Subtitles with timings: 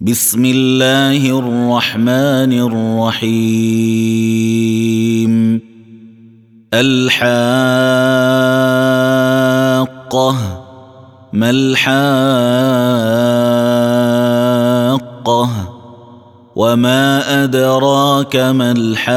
[0.00, 3.32] بسم الله الرحمن الرحيم.
[6.74, 7.16] الحاقة.
[11.32, 11.90] ما الحاقة؟
[16.56, 19.16] وما أدراك ما الحاقة؟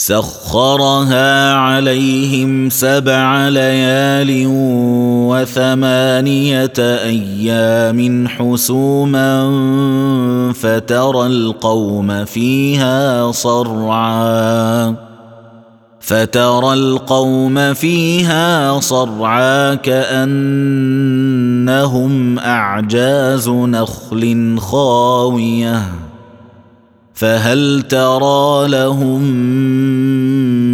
[0.00, 4.44] سخرها عليهم سبع ليال
[5.26, 9.52] وثمانية أيام حسوما
[10.54, 14.94] فترى القوم فيها صرعا
[16.00, 20.78] فترى القوم فيها صرعا كأنهم
[22.38, 26.07] أعجاز نخل خاوية
[27.18, 29.22] فهل ترى لهم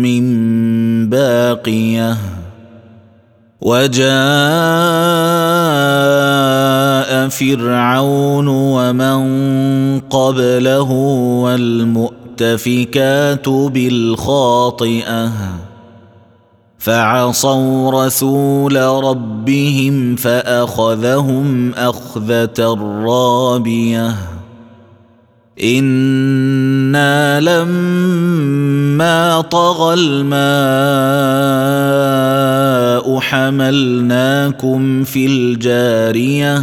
[0.03, 0.25] من
[1.11, 2.17] باقية؟
[3.61, 4.09] وجاء
[7.29, 9.21] فرعون ومن
[10.01, 10.91] قبله
[11.43, 15.33] والمؤتفكات بالخاطئة.
[16.79, 24.15] فعصوا رسول ربهم فأخذهم أخذة رابية.
[26.95, 30.45] أنا لما طغى الماء
[33.21, 36.63] حملناكم في الجارية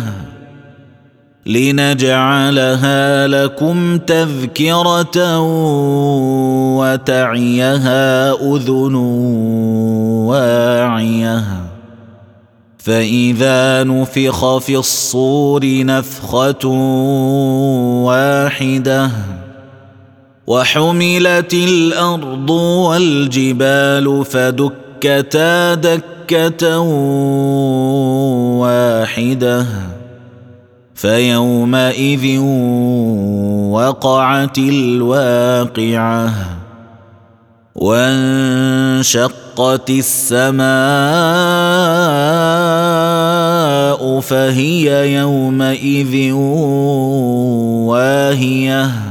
[1.45, 5.39] لنجعلها لكم تذكرة
[6.79, 8.95] وتعيها أذن
[10.25, 11.43] واعية
[12.77, 16.67] فإذا نفخ في الصور نفخة
[18.05, 19.11] واحدة
[20.47, 26.79] وحملت الأرض والجبال فدكتا دكة
[28.59, 29.65] واحدة.
[30.95, 32.39] فيومئذ
[33.71, 36.33] وقعت الواقعة
[37.75, 39.19] وانشقت
[39.89, 40.61] السماء
[44.19, 46.33] فهي يومئذ
[47.89, 49.10] واهية.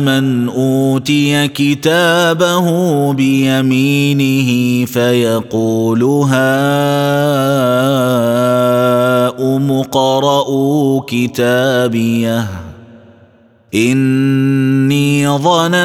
[0.00, 2.66] من أوتي كتابه
[3.12, 6.28] بيمينه فيقول هاؤم
[9.72, 12.46] اقرءوا كتابيه.
[13.74, 15.78] إني ظننت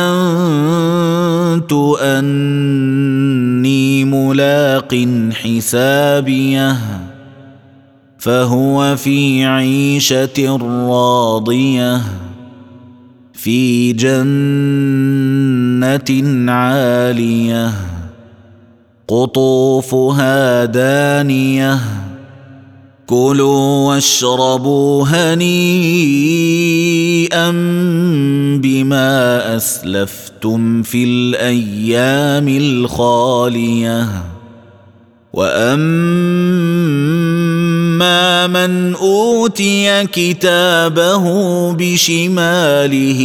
[2.01, 5.07] أني ملاق
[5.44, 6.78] حسابيه.
[8.18, 12.22] فهو في عيشة راضية.
[13.43, 14.23] في جنة
[16.51, 17.71] عالية
[19.07, 21.79] قطوفها دانية.
[23.07, 25.51] كلوا واشربوا هنيئا
[28.61, 34.07] بما أسلفتم في الأيام الخالية.
[35.33, 37.42] وأما
[38.47, 41.23] من اوتي كتابه
[41.73, 43.21] بشماله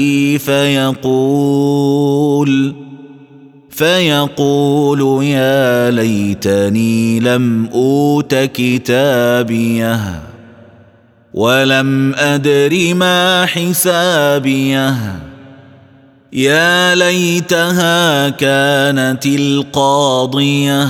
[1.48, 2.74] فيقول
[3.70, 10.22] فيقول يا ليتني لم اوت كتابيه
[11.34, 14.94] ولم ادر ما حسابيه
[16.32, 20.88] يا ليتها كانت القاضيه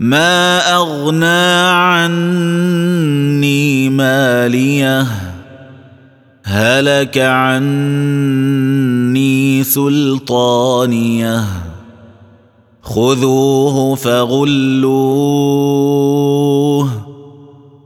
[0.00, 5.06] ما أغنى عني ماليه
[6.44, 8.04] هلك عني
[9.64, 11.64] سلطانيه.
[12.84, 14.84] خذوه فغلوه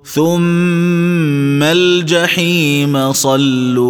[0.05, 3.85] ثم الجحيم صلوه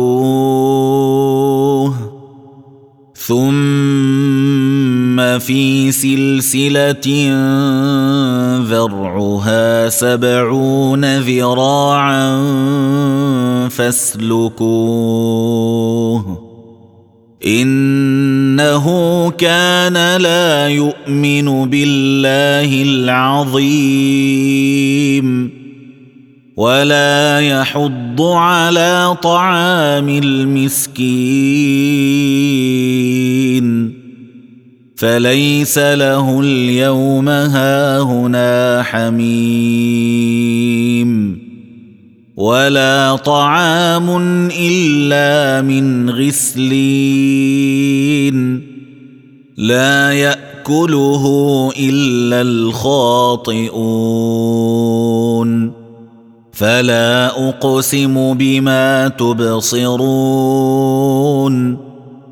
[3.14, 3.97] ثم
[5.38, 7.32] في سلسلة
[8.62, 12.38] ذرعها سبعون ذراعا
[13.68, 15.18] فاسلكوه
[17.46, 18.86] إنه
[19.30, 24.38] كان لا يؤمن بالله العظيم
[26.56, 30.98] ولا يحض على طعام المسكين
[34.98, 40.28] فليس له اليوم هاهنا حميم
[42.36, 44.10] ولا طعام
[44.58, 47.58] إلا من غسلين
[49.56, 51.24] لا يأكله
[51.78, 53.78] إلا الخاطئون
[56.52, 60.28] فلا أقسم بما تبصرون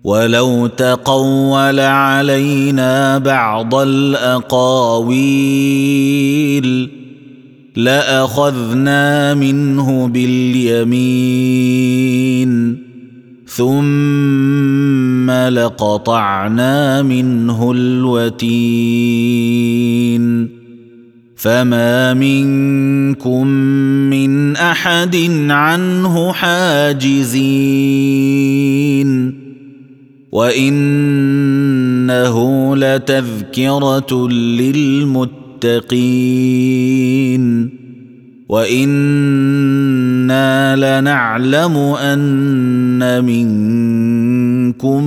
[0.04, 5.08] ولو تقول علينا بعض الأقاويل
[7.76, 10.88] لأخذنا منه باليمين.
[13.58, 18.68] ثم لقطعنا منه الوتين
[21.36, 23.48] فما منكم
[24.10, 25.16] من احد
[25.50, 27.48] عنه حاجزين
[30.32, 31.56] وانه
[32.76, 35.38] لتذكره للمتقين
[38.50, 40.40] وأنا
[40.76, 45.04] لنعلم ان منكم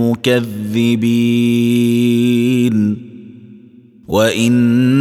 [0.00, 1.50] مكذبين
[4.08, 5.00] وانه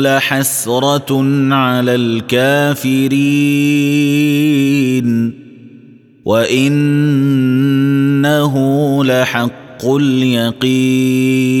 [0.00, 1.22] لحسره
[1.54, 3.40] على الكافرين
[6.24, 7.74] وانه
[9.04, 11.60] لحق اليقين